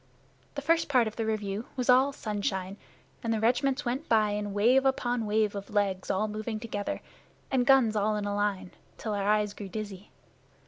The 0.55 0.63
first 0.63 0.89
part 0.89 1.05
of 1.05 1.15
the 1.15 1.27
review 1.27 1.67
was 1.75 1.87
all 1.87 2.11
sunshine, 2.11 2.77
and 3.23 3.31
the 3.31 3.39
regiments 3.39 3.85
went 3.85 4.09
by 4.09 4.31
in 4.31 4.51
wave 4.51 4.83
upon 4.83 5.27
wave 5.27 5.53
of 5.53 5.69
legs 5.69 6.09
all 6.09 6.27
moving 6.27 6.59
together, 6.59 7.01
and 7.51 7.67
guns 7.67 7.95
all 7.95 8.15
in 8.15 8.25
a 8.25 8.33
line, 8.33 8.71
till 8.97 9.13
our 9.13 9.29
eyes 9.29 9.53
grew 9.53 9.69
dizzy. 9.69 10.09